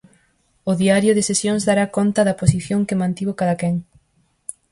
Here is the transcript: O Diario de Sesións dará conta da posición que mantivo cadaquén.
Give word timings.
O 0.71 0.73
Diario 0.81 1.11
de 1.15 1.23
Sesións 1.29 1.63
dará 1.69 1.85
conta 1.97 2.21
da 2.27 2.37
posición 2.41 2.79
que 2.87 2.99
mantivo 3.01 3.37
cadaquén. 3.39 3.75